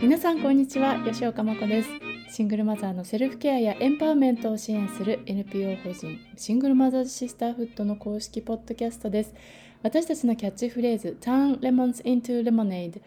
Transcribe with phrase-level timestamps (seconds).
[0.00, 1.88] 皆さんこんにちは吉岡真子です。
[2.30, 9.34] シングルマザーのセルフケアやエンパワーメントを支援する NPO 法人シングルマザーズシスターフットの公式ポッドキャストです。
[9.82, 13.02] 私たちのキャッチフレーズ Turn Lemons into Lemonade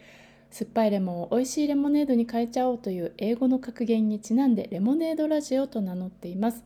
[0.50, 6.62] 酸っぱいレモンを美味しいレモネードに変えちゃおうという英語の格言にちなんでレモネードラジオと名乗っています。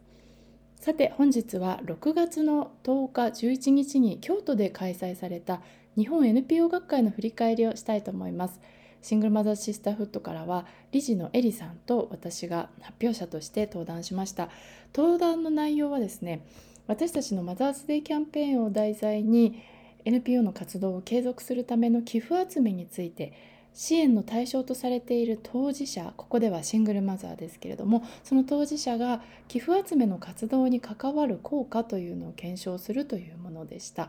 [0.80, 5.61] さて本日は6月の10日11日に京都で開催された
[5.96, 8.61] 日本 NPO 学会の振り返りをしたいと思います。
[9.07, 14.49] シングルマザーシスターフットからは理事のエリさんと私が発表者として登壇しました
[14.93, 16.44] 登壇の内容はですね
[16.89, 19.63] 私たちのマザーズデーキャンペーンを題材に
[20.04, 23.32] NPO の活動を継続するための寄付集めについて
[23.75, 34.06] 支援の対象とされている当事者ここではシングルマザーですけれどもその当事者が寄付集めの活動に関わる効果というのを検証するというものでした。
[34.06, 34.08] っ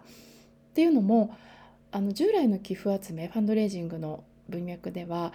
[0.73, 1.37] ていうのも
[1.91, 5.33] あの従来の寄付集めファンドレイジングの文脈では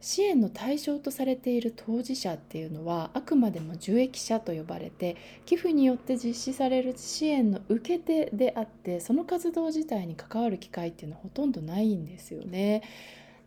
[0.00, 12.82] 支援の対象とされている当事者っていうのはあくまでも受益者と呼ばれて寄付によって実施される支援の受け手であってその活動自体に関わる機会っていうのはほとんどないんですよね。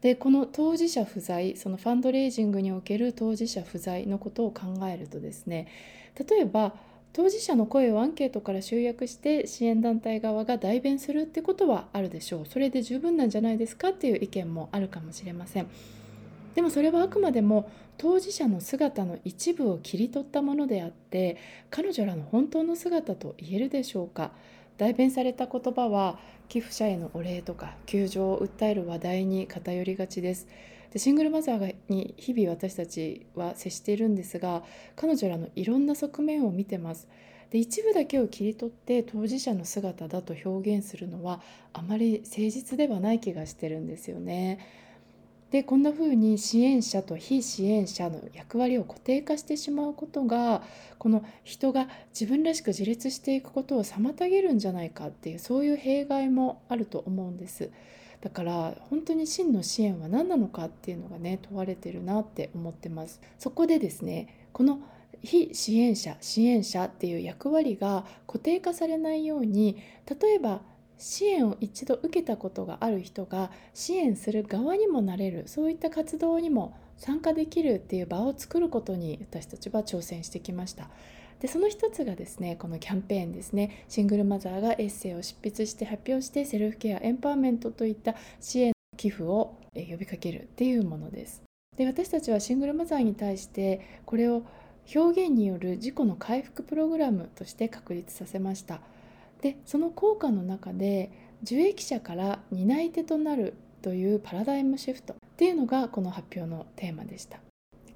[0.01, 5.67] でこの当事者不在そのファンドレイジングにおける当事者不在のことを考えるとですね
[6.27, 6.73] 例えば
[7.13, 12.45] 当事者の声をアンケートから集約して支援団体側が代弁するってことはあるでしょう。
[12.45, 15.67] それで十分なんじゃないですかっていう意見もあるかもしれません。
[16.55, 21.37] でもそれはあくまでも当事者の姿の一部を切り取ったものであって
[21.69, 24.31] 彼女らの本当の姿と言えるでしょうか。
[24.77, 26.17] 代弁された言葉は
[26.47, 30.47] 寄付者へのお礼とか窮状を訴える話題に偏りがちです。
[30.91, 34.63] でシングルマザーに日々私たちは接しているんですが
[34.95, 37.07] 彼女らのいろんな側面を見てます。
[37.49, 41.41] で一部だけを切り取って当事者の姿だと表現するのは
[41.73, 44.59] あまり誠実ではない気がしてるんですよね。
[45.51, 50.63] でこんな風に支援者と非支援者の役割を固定化してしまうことが
[50.97, 57.69] この人が自分らしく自立していくことを妨げるんじゃないかっていうそういう弊害もあると思うんです。
[58.21, 63.19] だから本当に真の支援は何なのかっていうのがね問われてるなって思ってます。
[63.39, 64.79] そこでですねこの
[65.23, 69.77] 非支援者支援者っていう役割が固定化されないように
[70.07, 70.61] 例えば
[70.97, 80.89] 支援を一度受けたことがある人が支援する側にもなれるそういった活動にも参加できるっていう場を作ることに私たちは挑戦してきました。
[81.41, 83.83] でその一つがですねこのキャンペーンですね。
[83.89, 91.41] シングルマザーがエッセイを執筆して発表してセルフケアエンパワーメントといった支援寄付を呼びかけるっていうものです。
[91.75, 94.43] で私たちはシングルマザーに対してこれを
[94.93, 98.81] 表現による自己の回復プログラムとして確立させました。
[99.41, 107.39] でその効果の中で受益者から担い手となるというパラダイムシフトっていうのがこの発表のテーマでした。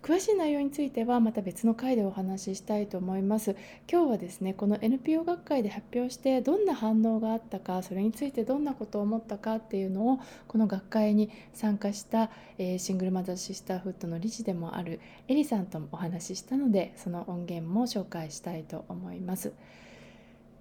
[0.06, 3.56] 詳しい内容についてはまた別の回でお話ししたいと思います
[3.92, 12.30] 今日はですねこの NPO 学会で発表してどんな反応があったかそれについてどんなことを思ったかっていうのをこの学会に参加した、
[12.60, 19.54] えー、シングルマザーシスターフットの理事でもあるエリさんともお話ししたのでその音源も紹介したいと思います。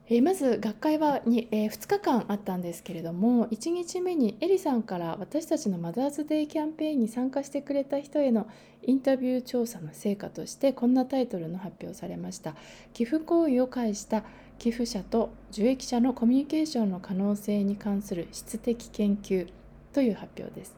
[0.07, 8.47] えー、まず学会はに、えー、2日間あったんですけれども1日目にエリさんから私たちのマザーズデーキャンペーンに参加してくれた人への
[8.83, 12.55] インタビュー調査の成果としてこんなタイトルの発表されました。
[12.93, 14.25] 寄付行為を介した
[14.59, 19.49] 寄付者と受益者のコミュニケーションの可能性に関する質的研究
[19.95, 20.77] という発表です。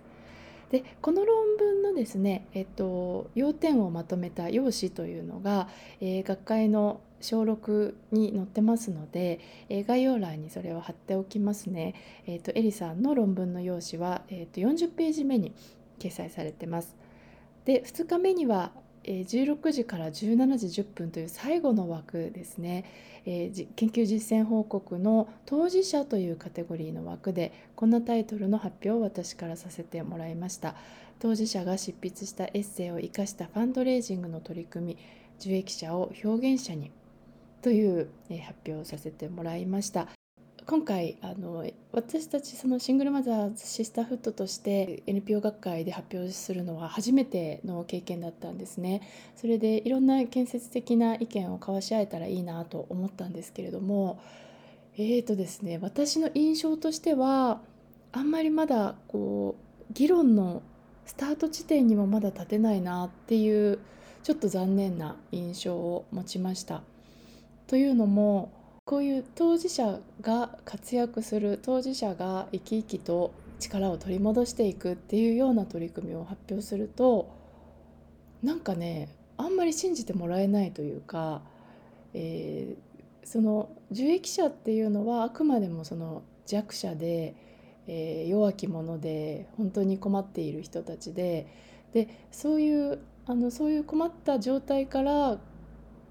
[0.71, 5.69] でこの論文のですね、えっと、要点をまとめた用紙というのが、
[6.01, 11.95] えー、学会の小6に載ってますので、えー、概要欄にそれを貼っておきますね。
[12.27, 15.53] えーと、エリさんの論文の用紙は、えーと、40ページ目に
[15.99, 16.97] 掲載されてます。
[17.65, 18.73] で2日目には、
[19.03, 22.85] え、16時から17時10分という最後の枠ですね、
[23.25, 30.77] えー、研究実践報告の当事者というカテゴリーの枠でこんなタイトルの発表を私からさせてもらいました。
[31.19, 34.99] 当事者が執筆したエッセイを生かしたファンドレイジングの取り組み
[35.41, 36.91] 受益者を表現者に
[37.67, 38.09] という
[38.47, 40.07] 発表をさせてもらいました。
[40.67, 49.03] 今回あの私たちそのシングルマザーズシスターフットとして NPO 学会で発表するのは初めての経験だったんですね。
[49.35, 54.21] それでいろんな建設的な意見を交わし合えたらいいなと思ったんですけれども
[54.97, 57.61] えーとですね私の印象としては
[58.13, 59.57] あんまりまだこ
[59.91, 60.63] う議論の
[61.05, 63.81] スタート地点にもまだ立てないなっていう
[64.23, 66.85] ちょっと残念な印象を持ちました。
[67.67, 68.53] というのも
[68.85, 77.35] こういう当事者が活躍する当事者が生き生きと力を取り戻していくっていうような取り組みを発表すると
[78.43, 81.43] なんかねあんまり信じてもらえないというか、
[82.15, 87.35] えー、その受益者っていうのはあくまでもその弱者で、
[87.89, 91.47] えー、弱き者で本当に困っている人たちで
[91.93, 95.39] でそういうあのそういう困った状態から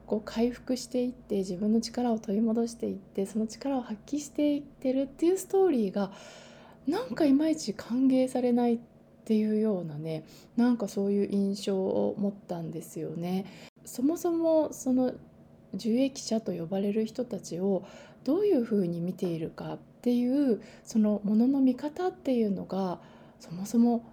[0.05, 6.11] こう回復していって自分の力を取り戻していってその力を発揮していってるっていうストーリーが
[6.87, 8.79] なんかいまいち歓迎されないっ
[9.25, 10.23] ていうようなね
[10.55, 13.45] なんかそういう印象を持ったんですよね。
[13.83, 15.13] そもそもその
[15.73, 17.85] 受益者と呼ばれる人たちを
[18.23, 22.99] どういうふうに見ているかっていうそのものの見方っていうのが
[23.39, 24.03] そもそも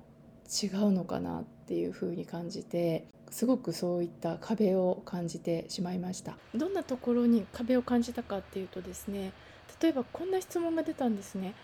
[0.63, 9.33] 違うのかなっていうふうに感じてすごくそういった壁を感じてしまいましたどんなところに壁を感じたかっていうとですね
[9.81, 11.55] 例えばこんな質問が出たんですね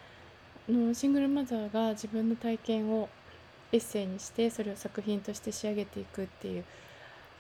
[0.69, 3.11] のシングルマザーが自分の体験を
[3.71, 6.65] エッセイにしてそれを作品として仕上げていくっていう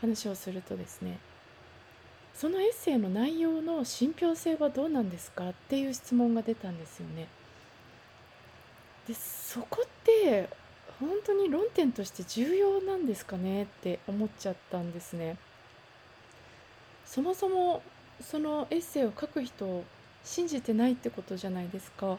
[0.02, 1.18] 話をするとですね
[2.34, 7.26] そのエッセイの内容の信憑性はどうなんですかっていう質問が出たんですよね。
[9.08, 10.48] でそこって
[11.00, 15.36] 本当に論点として重要なんですかねって思っちゃったんですね。
[17.04, 17.82] そもそも
[18.20, 19.84] そのエッセイを書く人を
[20.24, 22.18] 信じてないってことじゃないですか。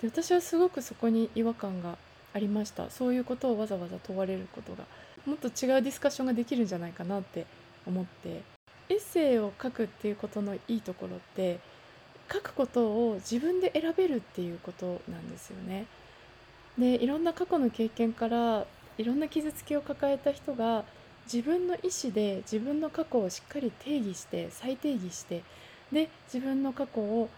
[0.00, 1.96] で私はすごくそこに違和感が
[2.34, 4.84] ありましたそういうことをわざわざ問われることが
[5.24, 7.46] もっと違うディスカッションができるんじゃないかなって
[7.86, 8.42] 思って
[8.90, 11.58] エッセイを書くっていうことのいいところって
[12.30, 15.86] 書くことを自分で選べるっていうことなんですよね。
[16.78, 18.66] でいろんな過去の経験から
[18.98, 20.84] いろんな傷つきを抱えた人が
[21.32, 25.42] 自分の意思で自分の過去をしっかり定義して再定義して
[25.92, 27.28] で自分の過去を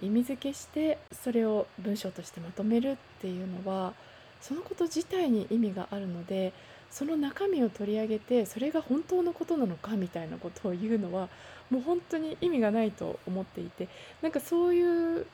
[0.00, 3.92] 意味付けしてそれを文章としてまとめるっていうのは
[4.40, 6.52] そのこと自体に意味があるので
[6.90, 11.28] その中身を取り上げてそれが本当のことなのかみたいなことを言うのは
[11.70, 13.88] もう本当に意味がないと思っていて
[14.22, 15.26] なんかそういう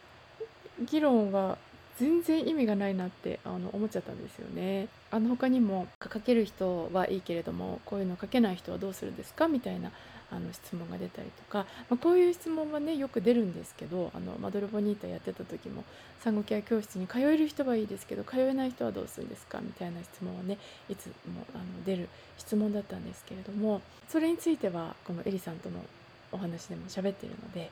[0.91, 1.59] 議論は
[2.01, 4.89] 全然意味がないなってあの思っちゃったんですよね。
[5.11, 9.49] あの他にも書ける人はいいけれどもこういうの書けない人はどうするんですか？
[9.49, 9.93] みたいな
[10.31, 15.85] あの質問が出たりとか、まあ、こういう質問はねよく出るんですけどあのマドルボニータやってた時も
[16.21, 19.61] 産後ケア教室に通える人はいいですけど通えない人はどうするんですか？
[19.61, 20.57] みたいな質問はね
[20.89, 21.13] いつも
[21.55, 22.09] あの出る
[22.39, 25.85] 質問だったんですけれどもそれについてはこのエリさんとの
[26.33, 27.71] お話でも喋ってるので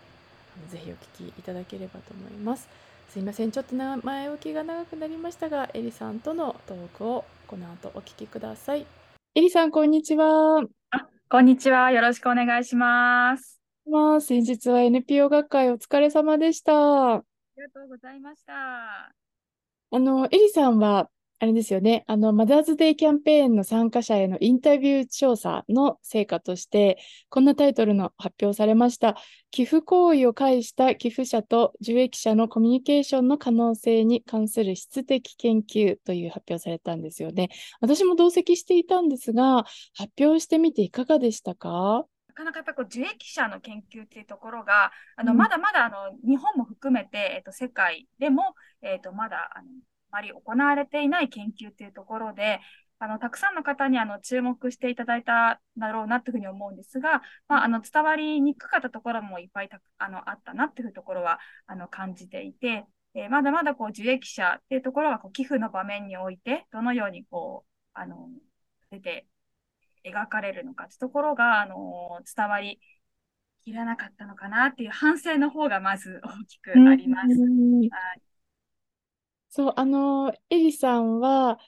[0.56, 2.68] あのぜひお聞きいただければと思います。
[3.08, 3.50] すいません。
[3.50, 8.86] ちょっと前置きが長くなりましたがエリさんとのトークをこの後お聞きください。
[9.34, 10.62] エリさんこんにちは。
[10.90, 11.90] あこんにちは。
[11.90, 13.60] よろしくお願いします。
[13.90, 17.14] まあ先日は NPO 学会お疲れ様でした。
[17.14, 17.22] あ
[17.56, 18.52] りがとうございました。
[18.52, 19.12] あ
[19.98, 21.08] のエリさんは
[21.40, 26.98] あれですよね、あの、マザーズデイキャンペーンの参加者へのインタビュー調査の成果として、
[27.28, 29.16] こんなタイトルの発表されました。
[29.52, 37.50] 寄付行為を介した寄付者と受益者のコミュニケーションの可能性に関する質的研究という発表されたんですよね。
[37.80, 39.64] 私も同席していたんですが、
[39.94, 42.04] 発表してみていかがでしたか？
[42.26, 48.42] なかなかやっぱこう受益者の研究っていうところが、あの、うん、まだまだあの日本も含めて、えっと、世界でも、
[48.82, 49.68] えっと、まだあの
[50.10, 52.60] まり行われていない研究っていうところで、
[53.00, 68.28] あの、たくさんの方にあの注目していただいただろうなというふうに思うんですが、まあ、あの伝わりにくかったところもいっぱいたあのあったなというところはあの感じていて、えー、まだまだこう受益者っていうところがこう寄付の場面において、どのようにこう、あの、
[68.90, 69.26] 出て
[70.04, 72.80] 描かれるのかというところが、あの、伝わり
[73.64, 77.28] きらなかったのかなっていう反省の方がまず大きくあります。
[77.28, 78.27] はい
[79.48, 81.58] そう、あの、エリさんは、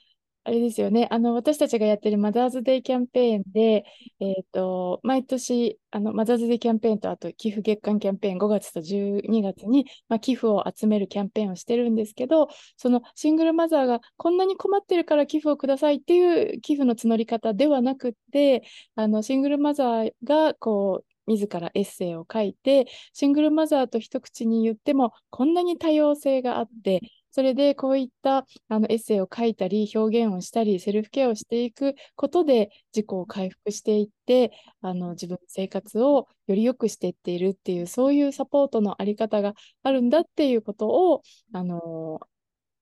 [0.43, 3.85] あれですよね、あの、私たちがやってるマザーズデイキャンペーンで、
[4.19, 18.63] えっと、毎年、あの、マザーズデイキャンペーンと、あと、寄付月間キャンペーン5月と12月に、まあ、寄付を集めるキャンペーンをしてるんですけど、そのシングルマザーがこんなに困ってるから寄付をくださいっていう寄付の募り方ではなくて、
[18.95, 41.23] あの、シングルマザーが、こう、自らエッセイを書いて、シングルマザーと一口に言っても、こんなに多様性があって、それでこういったあのエッセイを書いたり表現をしたりセルフケアをしていくことで自己を回復していってあの自分の生活をより良くしていっているっていうそういうサポートのあり方があるんだっていうことを
[41.53, 42.19] あの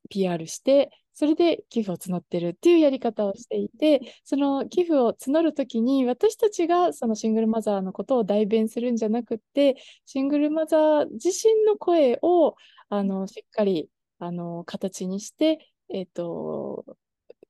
[0.09, 9.75] PR してそれで寄付を募ってるっていうやり方をしていてその寄付を募る時に私たちがそのシングルマザーのことを代弁するんじゃなくって
[10.05, 12.55] シングルマザー自身の声を
[12.89, 16.85] あのしっかりあの形にしてえっ、と、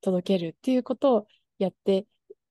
[0.01, 2.05] 届けるっていうことをやって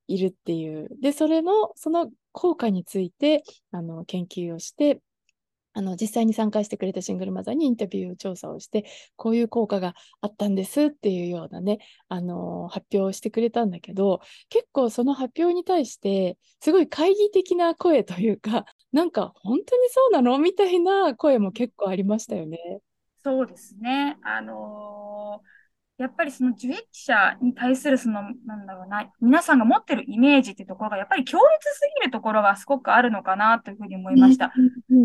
[0.07, 0.89] いるっていう。
[1.01, 5.01] で、それの、その効果について、あの、研究をして、
[5.75, 8.85] あの実際に参加してくれたシングルマザーにインタビュー調査をして
[9.15, 20.39] こういう効果があったんですっていうようなねあの発表をしてくれたんだけど結構その発表に対してすごい懐疑的な声というかなんか本当にそうなの？
[20.39, 22.81] みたいな声も結構ありましたよね。
[23.23, 24.17] そうですね。
[24.23, 25.59] あのー
[25.99, 34.47] やっぱりその受益者に対するその、なんだろうな、皆さんが持ってるイメージっていうところが、やっぱり強烈すぎるところがすごくあるのかなというふうに思いました。
[34.47, 34.53] あ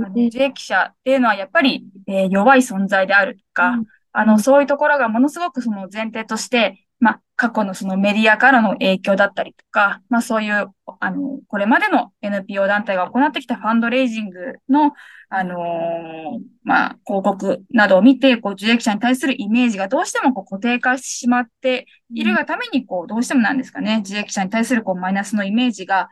[0.10, 3.80] の受益者っていうのはやっぱり、えー、弱い存在であるとか、
[4.12, 10.70] あの、そういうところがものすごくその前提として、まあ、過去のそのメディアからの影響だったりとか、まあそういう、
[11.02, 14.94] あの、これまでの NPO 団体が行ってきたファンドレイジングの、
[15.28, 26.08] あのー、まあ、広告などを見て、こう、受益者に対するイメージがどうしてもこう固定化してしまっているがために、こう、どうしてもなんですかね、受益者に対するこうマイナスのイメージが、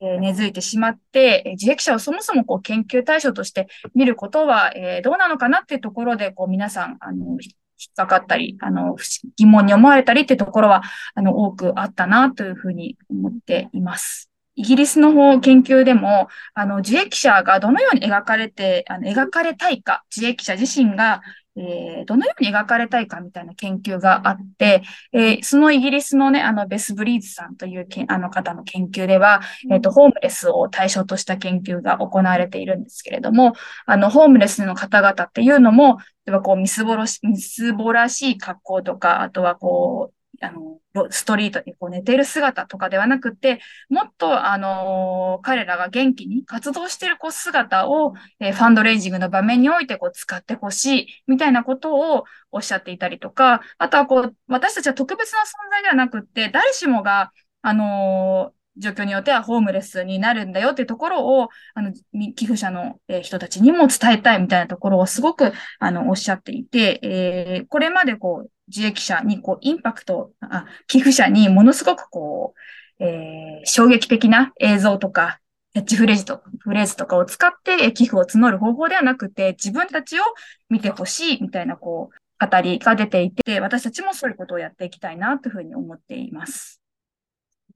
[0.00, 7.38] えー、根付いてしまって、受益者をそもそもこう研究対象として見ることは、えー、どうなのかなっていうところで、こう、皆さん、あの、
[7.78, 8.96] 引っかかったり、あの、
[9.36, 10.82] 疑問に思われたりってところは、
[11.14, 14.30] あの、多くあったなというふうに思っています。
[14.54, 21.20] イギリスの方研究でも、あの、受益者がどのように描かれて、あの描かれたいか、受益者自身が、
[21.56, 24.82] えー、どのように描かれたいかみたいな研究があって、
[25.12, 33.54] えー、そのイギリスのね、あの、ベス・ブリーズさんというけあの方の研究では、えっ、ー、と、ホームレスを対象とした研究が行われているんですけれども、
[33.86, 40.78] あの、ホームレスの方々っていうのも、例えばこう、みすぼらし、みすぼらしい格好とか、あとはこう、あの、
[41.10, 61.92] ストリートにこう寝ている姿とかではなくて、もっと、あの、彼らが元気に活動しているこう姿を、えー、ファンドレイジングの場面においてこう使ってほしい、みたいなことをおっしゃっていたりとか、あとはこう、私たちは特別な存在ではなくて、誰しもが、あの状況によってはホームレスになるんだよっていうところを、あの、
[62.34, 72.54] 寄付者の人たちにも伝えたいみたいなところをすごく、あの、おっしゃっていて、えー、これまでこう、受益者にこうインパクト、あ寄付者にものすごくこ
[72.98, 75.40] う、えー、衝撃的な映像とか、
[75.72, 80.22] キャッチフレーズとフレーズとかを使って寄付を募る方法ではなくて、自分たちを
[80.70, 86.80] 見てほしいみたいなこう、語りが出ていて、私たちもそういうことをやっていきたいなというふうに思っています。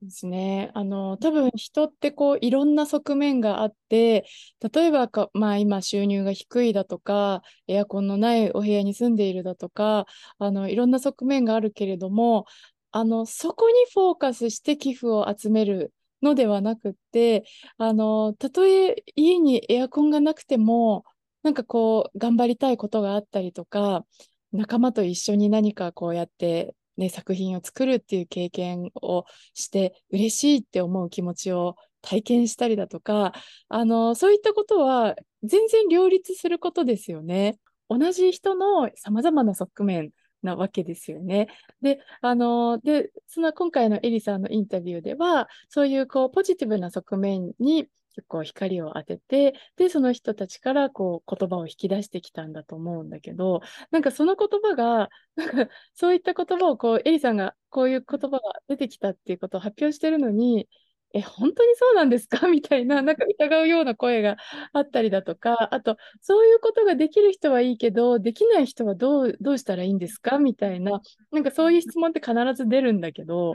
[0.02, 0.70] ですね。
[0.74, 4.24] あの、多分人ってこういろんな側面があって、
[4.72, 10.06] 例えばか、まあ今収入が低いだとか、エアコンのないお部屋に住んでいるだとか、
[10.38, 12.46] あの、いろんな側面があるけれども、
[12.92, 15.92] あの、そこにフォーカスして寄付を集める
[16.22, 17.44] のではなくって、
[17.76, 21.04] あの、たとえ家にエアコンがなくても、
[21.42, 24.06] なんかこう、頑張りたいことがあったりとか、
[24.52, 33.32] 仲間と一緒に何かこうやってね、作品を作るっていう経験をして嬉しいって思う気持ちを体験したりだとか
[33.68, 37.58] あのそういったことは全然両立することですよね。
[37.88, 40.10] 同じ人のさまざまな側面
[40.42, 41.48] なわけですよね。
[41.82, 60.68] で、あの、で、その今回のエリさんのインタビューでは、そういうこうポジティブな側面に結構光を当てて、で、その人たちからこう言葉を引き出してきたんだと思うんだけど、なんかその言葉が、なんかそういった言葉をこう、エリさんがこういう言葉が出てきたっていうことを発表してるのに、
[61.12, 62.46] え、本当にそうなんですか？
[62.46, 64.36] みたいな、なんか疑うような声が
[64.72, 70.38] あったりだとか、あと、そういうことができる人はいいけど、できない人はどう、どうしたらいいんですか？
[70.38, 71.00] みたいな、
[71.32, 73.54] なんかそういう質問って必ず出るんだけど、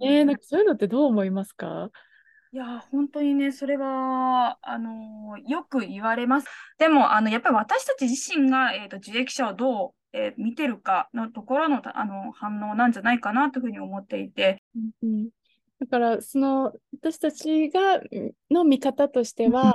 [0.00, 1.90] えー、なんかそういうのってどう思いますか？
[2.52, 6.48] いや、本当にね、それは、あのよく言われます。
[6.78, 14.62] でも、あの、やっぱり私たち自身が、えっと、受益者をどう、えー見てるかのところの、あの、反応なんじゃないかなというふうに思っていて、
[15.02, 15.28] うん
[15.80, 18.00] だからその私たちが
[18.52, 19.74] の見方としては、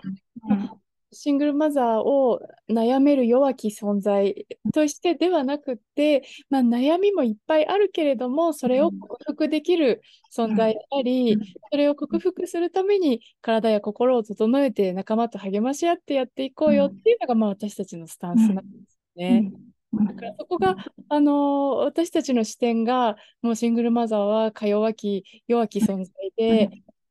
[0.49, 0.71] うん、
[1.11, 10.01] シングルマザーを悩める弱き存在としてではなくて、まあ、悩みもいっぱいあるけれどもそれを克服できる
[10.35, 11.37] 存在であり、
[11.71, 19.51] それを克服するために体や心を整えて仲間と励まし合ってやっていこうよっていうのが、まあ、私たちのスタンスなんですね。
[19.93, 20.75] だからそこが、
[21.09, 26.69] あの私たちの視点がもうシングルマザーはか弱き弱き存在で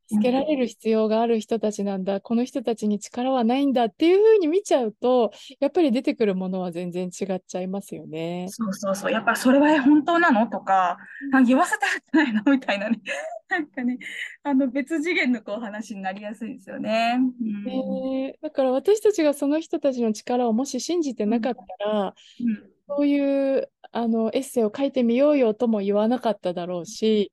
[0.09, 2.21] 助けられる必要がある人たちなんだ。
[2.21, 8.47] この人たちに力はないんだっていうふうに見ちゃうとやっぱり出てくるものは全然違っちゃいますよね。
[8.51, 9.13] そうそうそう。
[9.13, 10.99] やっぱそれは本当なのとか
[11.47, 13.01] 言わせたくないのみたいなね。
[13.49, 13.99] なんかね
[14.43, 18.37] あの別次元のこう話になりやすいですよね、うん、え。
[18.41, 22.77] ー、だから私たちがその人たちの力をもし信じてなかったら、うん。
[22.89, 27.33] そういうあのエッセイを書いてみようよとも言わなかっただろうし、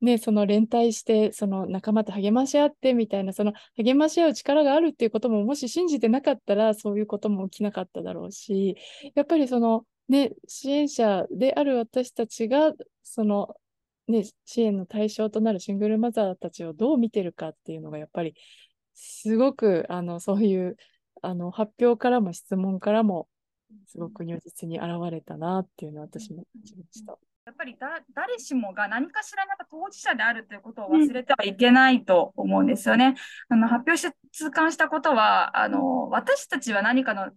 [0.00, 8.76] ね、その連帯してその仲間と励まし合ってみたいなその励まし合う力があるっていうことももし信じてなかったらそういうことも起きなかっただろうし
[9.16, 13.56] やっぱりその、ね、支援者である私たちがその、
[14.06, 18.34] ね、支援の対象となるシングルマザーたちをどう見てるかっていうのがやっぱり
[18.94, 20.76] すごくあのそういう
[21.22, 23.28] あの発表からも質問からも
[23.86, 27.18] すごく如実に現れたなっていうのは私も感じました。
[27.48, 33.14] やっぱりだ誰しもが何かしらなんか当事者であるということを忘れてはいけないと思うんですよね。
[33.48, 37.30] あの発表して痛感したことはあの私たちは何かの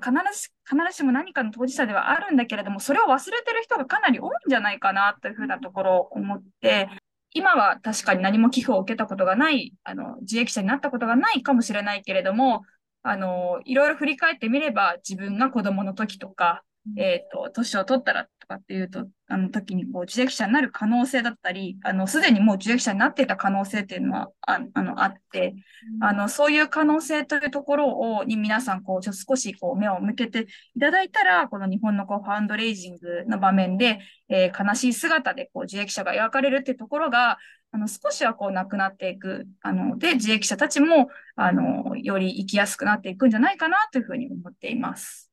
[0.00, 6.88] 必ず必ずしも何かの当事者ではあるんだけれどもそれを忘れてる人がかなり多いんじゃないかなというふうなところを思って
[7.32, 12.62] 今は確かに何も寄付を受けたことがないあの自益者になったことがないかもしれないけれども
[13.04, 16.64] あのいろいろ振り返ってみれば自分が子供の時とか
[16.96, 25.54] えっ、ー、と、年を取ったらとかっていうと、あの時にこう、受益者になる可能性だったり、あの、すでにもう受益者になっていた可能性っていうのは、ああの、あって、
[26.00, 37.38] あの、そういう可能性というところを、に皆さん、こう、ちょっと少しこう、目を向けていただいたら、この日本のこう、ファンドレイジングの場面で、えー、悲しい姿でこう、受益者が描かれるっていうところが、
[37.70, 39.46] あの、少しはこう、なくなっていく。
[39.62, 45.31] あの、で、受益者たちも、あの、より生きやすくなっていくんじゃないかなというふうに思っています。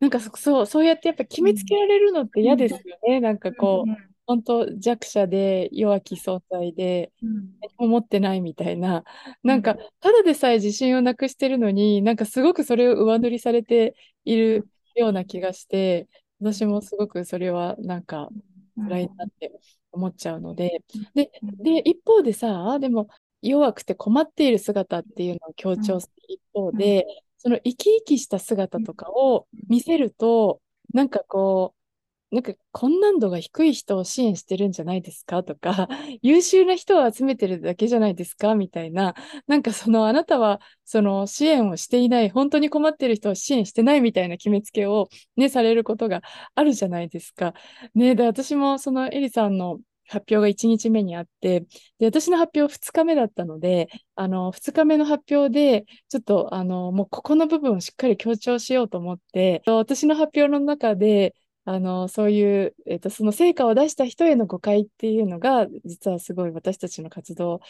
[0.00, 3.20] なんかそう、そうやってやっぱ決めつけられるのって嫌ですよね。
[3.20, 3.90] なんかこう、
[4.26, 7.12] 本当弱者で弱き存在で、
[7.60, 9.04] 何も持ってないみたいな、
[9.42, 16.08] なんかただでさえ自信をなくしてるのに、なんかすごくそれを上塗りされているような気がして、
[16.40, 18.28] 私もすごくそれはなんか
[18.76, 19.52] 辛いなって
[19.92, 20.82] 思っちゃうので、
[21.14, 23.08] で、で、一方でさ、でも
[23.42, 27.06] 弱くて困っている姿っていうのを強調する一方で、
[27.46, 30.60] その生き生きした姿とかを見せると、
[30.92, 31.76] なんかこ
[32.32, 35.86] う、なんか困難度が低い人を支援してるんじゃないですかとか、
[36.22, 39.14] 優秀な人を集めてるだけじゃないですかみたいな、
[39.46, 46.22] なんかそのあなたはその支援をしていない、本当に困ってる人を支援してないみたいな決めつけをね、されることが
[46.56, 47.54] あるじゃないですか。
[47.94, 49.78] ね、で、私もそのエリさんの
[50.08, 51.60] 発表が1日目にあって、
[51.98, 67.60] で、私の発表2日目だったので、あの、2日目の発表で、ちょっと、あの、もうここの部分をしっかり強調しようと思って、私の発表の中で、あの、そういう、えっと、その成果を出した人への誤解っていうのが、実はすごい私たちの活動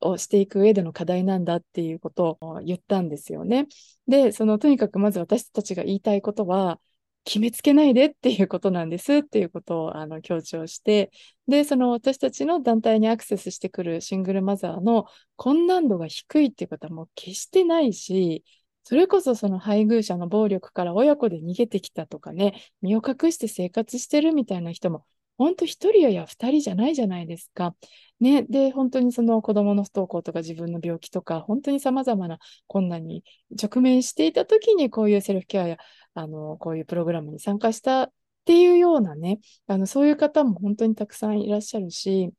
[0.00, 3.66] をしていく上での課題なんだっていうことを言ったんですよね。
[4.06, 6.80] で、そのとにかくまず私たちが言いたいことは、
[7.28, 11.10] 決めつけないでっていうことなんですっていうことをあの強調して、
[11.46, 15.04] で、その私たちの団体にアクセスしてくるシングルマザーの
[15.36, 18.44] 困難度が低いっていうことはもう決してないし、
[18.82, 25.04] それこそその配偶者の暴力から親子で逃げてきたとかね、身を隠して生活してるみたいな人も、
[25.38, 27.74] 本当一人や二人じゃないじゃないですか。
[28.20, 35.78] ね、で、本当にその子供の不登校とか自分の病気とか、本当に様々な困難に直面していた時に、こういうセルフケアや
[36.14, 38.12] あの、こういうプログラムに参加したっ
[38.44, 42.30] ていうようなね、あの、そういう方も本当にたくさんいらっしゃるし、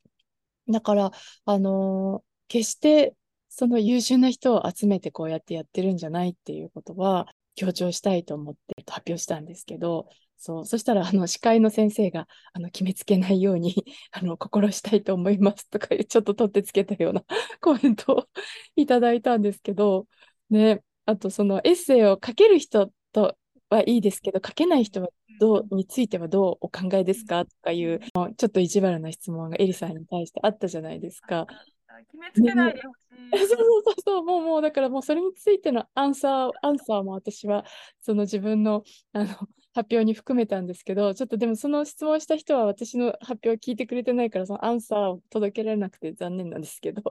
[0.69, 1.11] だから、
[1.45, 3.15] あの、決して
[3.49, 10.07] その優秀な人を集めてこうやってやってるんじゃないっていうことは強調したいと思って発表したんですけど、
[10.39, 13.75] そう、そしたら、 あの、司会の先生が、あの、決めつけないように、
[14.11, 17.23] あの、心したいと思いますとか、 ちょっと取ってつけたような
[17.61, 18.29] コメントを
[18.75, 20.07] いただいたんですけど、
[20.49, 23.37] ね、あと、そのエッセイを書ける人と
[23.69, 27.45] はいいですけど、書けない人はどうについてはどうお考えですか？
[27.45, 31.47] とかいう、ちょっと意地悪な質問がエリさんに対してあったじゃないですか。
[32.05, 33.09] 決めつけないでほしい。
[33.47, 37.65] そうそうそう、もうもうだからもうそれについてのアンサー、アンサーも私は
[38.01, 38.83] その自分の
[39.13, 39.25] あの
[39.73, 47.01] 発表に含めたんですけど、ちょっとでもその質問した人は私の発表を聞いてくれてないから、そのアンサーを届けられなくて残念なんですけど、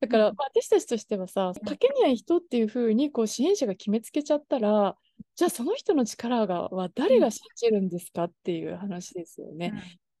[0.00, 4.96] だから、まあ、私たちとしてはさ、書けない人っていうふうにこう支援者が決めつけちゃったら、
[5.36, 9.72] じゃあその人の力がは誰が信じるんですかっていう話ですよね。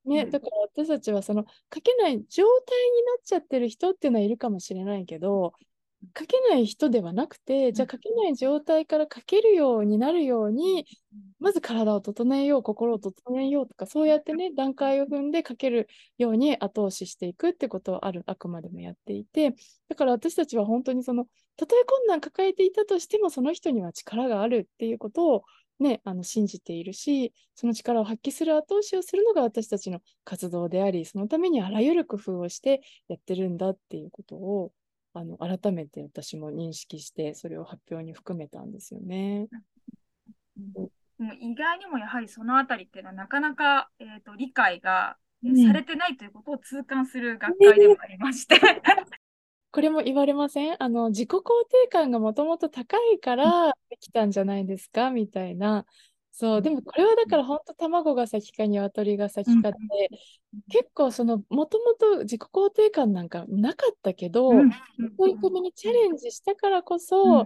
[0.04, 5.52] ね、だから私たちはその書けない状態になっちゃってる人っていうのはいるかもしれないけど
[6.18, 10.86] 書けない人ではなくてじゃあ書けない状態から書けるようになるように
[11.38, 19.54] まず体を整えよう心を整えようとかそうやってね段階を踏んで書けるように後押ししていくってことをあるあくまでもやっていて。
[19.88, 25.44] だから私たちは本当にそのたとえ困難抱えていたとしてもその人には力があるっていうことを
[25.82, 34.72] ね、あの信じているし、その力を発揮する後押しをするのが私たちの活動であり、そのためにあらゆる工夫をしてやってるんだっていうことを
[35.14, 39.48] あの改めて私も認識して、それを発表に含めたんですよね。
[40.74, 40.90] もう
[41.40, 45.20] 意外にもやはりそのあたりっていうのはなかなか、えーと、理解が、うん
[45.66, 48.60] されてないということを痛感する学会でもありまして。
[49.72, 50.82] これも言われません？
[50.82, 55.10] あの自己肯定感がもともと高いからできたんじゃないですか？
[55.10, 55.86] みたいな。
[56.32, 60.10] そう、でもこれはだから本当卵が先か鶏が先かって、
[60.70, 64.70] 結構そのもともと自己肯定感なんかなかったけど、うん。
[65.18, 67.44] 取り組みにチャレンジしたからこそ、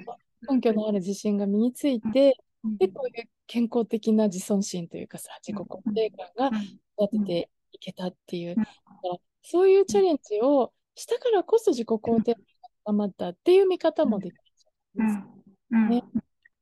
[0.49, 2.37] 根拠のある自信が身について、
[2.79, 6.59] で、こういう健康的な自尊心というかさ、自己肯定感が
[6.99, 8.57] 育てていけたっていう、うん。
[8.57, 8.71] だか
[9.09, 12.35] らそういうチャレンジをしたからこそ自己肯定
[12.85, 15.27] 感まったっていう見方もできるじゃないですか。
[15.73, 16.03] うんね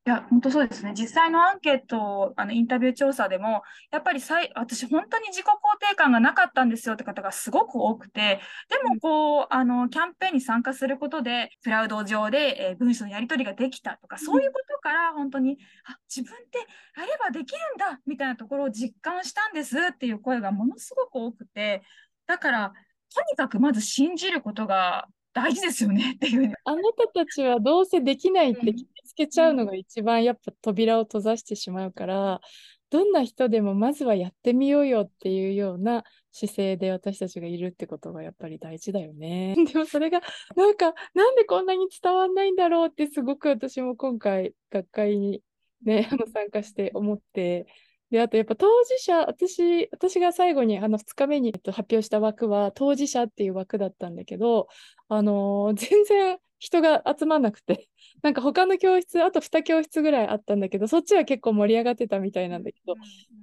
[0.05, 0.91] いや、本当そうですね。
[0.97, 16.57] 実際のアンケート、あのインタビュー調査でも、やっぱりさい私、本当に自己肯定感がなかったんですよって方がすごく多くて、でもこう、あのキャンペーンに参加することで、クラウド上で、えー文章のやり取りができたとか、そういうことから本当に、あ自分って
[16.97, 21.81] やればできるんだみたいなところを実感したんですっていう声がものすごく多くて、
[22.27, 22.73] だから、
[23.13, 26.53] とにかくまず信じることが大事ですよねっていう。
[26.63, 26.81] あな
[27.13, 32.41] たたちはどうせできないって決めつけちゃうのが一番やっぱ扉を閉ざしてしまうから、
[32.89, 39.55] どんな人でもまずはやってみようよっていうような姿勢で私たちがいるってことがやっぱり大事だよね。
[39.73, 40.21] でもそれが
[40.55, 45.41] なんかなんでこんなに伝わんないんだろうってすごく私も今回学会に
[45.83, 47.65] ね、あの参加して思って。
[48.13, 54.67] で、あとやっぱ当事者、私、私が最後にあの2日目にえっと発表した枠は当事者っていう枠だったんだけど、
[55.09, 57.89] あのー 全然人が集まんなくて、
[58.21, 62.93] なんか他の教室、あと2教室ぐらいあったんだけど、そっちは結構盛り上がってたみたいなんだけど、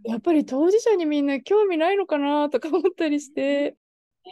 [0.04, 3.76] やっぱり当事者にみんな興味ないのかなとか思ったりして、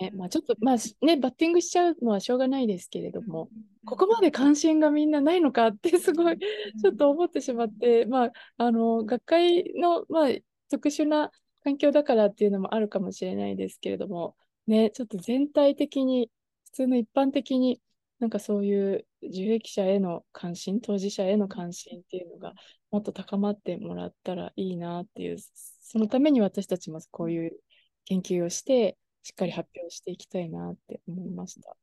[0.00, 3.48] ね、まあちょっと、まあしね、バッティングしちゃうのはしょうがないですけれども、
[3.84, 10.28] ここまで関心がみんなないのかってすごいちょっと思ってしまって、まあ、あの、学会の、まあ、
[10.70, 11.30] 特殊な
[11.64, 16.30] 環境だからっていうのもあるかもしれないですけれども、ね、ちょっと全体的に、
[16.66, 17.80] 普通の一般的に、
[18.18, 22.52] なんかそういう受益者への関心、当事者への関心っていうのが
[22.90, 25.38] もっと高まってもらったらいいなっていう、
[25.80, 27.52] そのために私たちもこういう
[28.04, 31.76] 研究をして、しっかり発表していきたいなって思いました。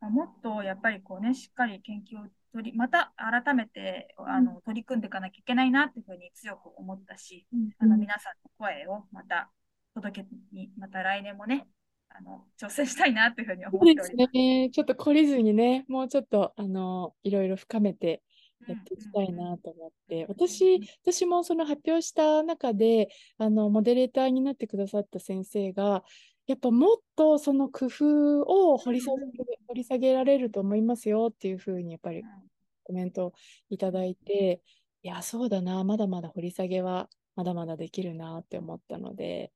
[0.00, 7.46] まあもっとやっぱりこうね、しっかり研究を取り、また改めてあの取り組んでいかなきゃいけないなっていうふうに強く思ったし、
[7.78, 9.50] あの皆さんの声をまた
[9.94, 11.66] 届けに、また来年もね、
[12.10, 14.12] あの挑戦したいなというふうに思っております。
[14.14, 14.68] ね。
[14.70, 18.22] ちょっと懲りずにね、もうちょっと、あの、いろいろ深めて
[18.68, 26.04] やっていきたいなと思って、私、私もその発表した中で、あの、モデレーターになってくださった先生が、
[26.52, 29.22] やっぱもっとその工夫を掘り下げ、
[29.68, 32.22] 掘り下げられると思いますよっていうふうに、やっぱり
[32.84, 33.32] コメントを
[33.70, 34.60] いただいて、
[35.02, 39.50] いや、そうだな、まだまだ掘り下げはまだまだできるなって思ったので、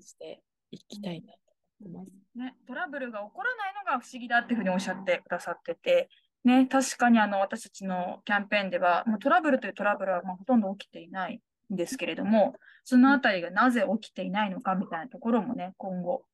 [0.00, 1.38] していきたいなと
[1.86, 2.38] 思ってます。
[2.38, 6.10] ね、トラブルが起こらないのが不思議だっていうふうにおっしゃってくださってて、
[6.44, 11.40] ね、確かにあの私たちのキャンペーンでは、もうトラブルというトラブルはまあほとんど起きていない
[11.72, 16.24] んですけれども、そのあたりがなぜ起きていないのかみたいなところもね、今後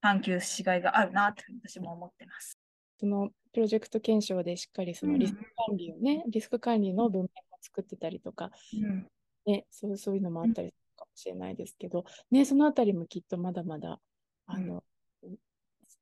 [0.00, 2.58] 探求しがいがあるなと私も思ってます。
[2.98, 7.28] そのプロジェクト検証でしっかりそのリスク管理をね、リスク管理の文面を
[7.60, 9.06] 作ってたりとか、うん。
[9.46, 14.00] ね、そうそういうのもあったりするかもしれないですけど、ね、そのあたりもきっとまだまだ、
[14.46, 14.84] あの、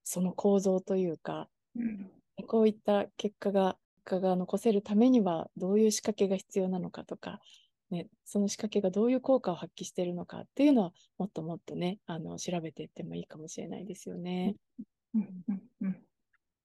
[0.04, 2.10] その構造というか、うん。
[2.46, 7.40] こういった結果が、結果が残せるためにはどういう仕掛けが必要なのかとか、
[7.90, 14.56] ね、その仕掛けがどういう効果を発揮しているのかっていうのはもっともっとね、あの調べていってもいいかもしれないですよね。
[15.14, 16.02] うんうんうん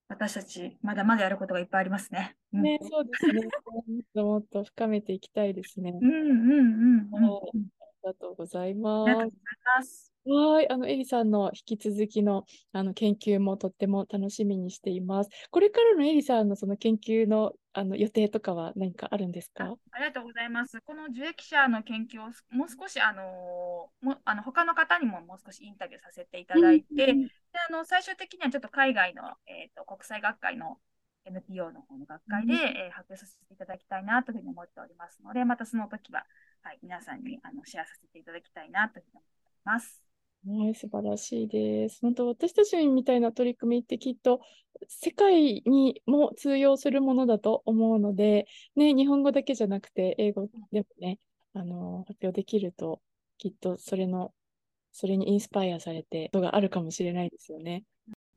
[0.08, 2.36] 私たち、まだまだやることがいっぱいありますね。
[2.52, 3.40] うんね、そうですね。
[3.64, 5.94] もっともっと深めていきたいですね。
[6.02, 7.62] うんうんうんうんうんあり
[8.02, 9.36] がとうございまありがとうすご。
[9.36, 10.11] ざいます。
[10.24, 15.30] はい、あの、エリさんの引き続きの、あの研究もとっても楽しみにしています。
[15.50, 19.74] これからのエリさんのその研究の、あの予定とかは何かあるんですか？
[19.92, 20.80] ありがとうございます。
[20.82, 27.30] この受益者の研究をもう少し、あのもあの他の方にももう少しインタビューさせていただいて、うんで
[27.68, 30.78] あの最終的にはちょっと海外の、えー、と国際学会の
[31.26, 36.24] NPO の方の学会で、うんえー発表させていただきたいなというふうに思っておりますので、またその時は、
[36.62, 40.01] はい、皆さんにあのシェアさせていただきたいなというふうに思っております。
[40.44, 42.00] はい、素晴らしいです。
[42.02, 44.40] 本当、私たちみたいな取り組みってきっと
[44.88, 51.18] 世界にも通用するものだと思うので、ね、日本語だけじゃなくて英語でもね、
[51.54, 53.00] あの発表できると、
[53.38, 54.32] きっとそれの、
[54.92, 57.84] それにインスパイアされて、ことがあるかもしれないですよね。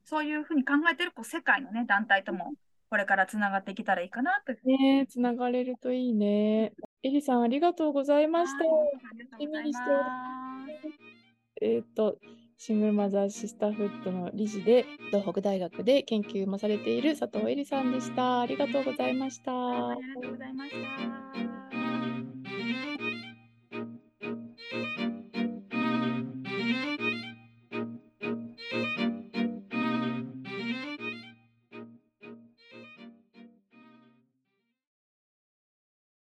[0.04, 2.52] そういうふうに考えているこう世界の、ね、団体とも
[2.88, 6.72] これからつながっていけたらいいかなとね、つながれるといいね。
[7.02, 8.64] エリさん、ありがとうございました。
[8.64, 10.66] はいありがとうございま
[11.10, 11.15] す。
[11.60, 12.18] えっ、と、
[12.58, 18.40] シングルマザーシスターフットの理事で、東北大学で研究もされている佐藤恵里さんでした。
[18.40, 19.52] ありがとうございました。
[19.52, 22.95] ありがとうございました。